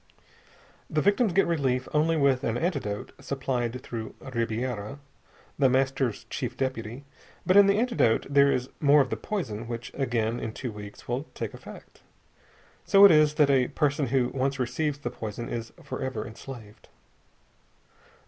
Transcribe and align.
The 0.89 0.99
victims 1.03 1.31
get 1.31 1.45
relief 1.45 1.87
only 1.93 2.17
with 2.17 2.43
an 2.43 2.57
antidote 2.57 3.11
supplied 3.23 3.83
through 3.83 4.15
Ribiera, 4.33 4.97
The 5.59 5.69
Master's 5.69 6.23
Chief 6.23 6.57
Deputy; 6.57 7.03
but 7.45 7.55
in 7.55 7.67
the 7.67 7.77
antidote 7.77 8.25
there 8.27 8.51
is 8.51 8.71
more 8.79 9.01
of 9.01 9.11
the 9.11 9.15
poison 9.15 9.67
which 9.67 9.91
again 9.93 10.39
in 10.39 10.53
two 10.53 10.71
weeks 10.71 11.07
will 11.07 11.25
take 11.35 11.53
effect. 11.53 11.99
And 12.81 12.89
so 12.89 13.05
it 13.05 13.11
is 13.11 13.35
that 13.35 13.51
a 13.51 13.67
person 13.67 14.07
who 14.07 14.29
once 14.29 14.57
receives 14.57 14.97
the 14.97 15.11
poison 15.11 15.47
is 15.47 15.71
forever 15.83 16.25
enslaved. 16.25 16.89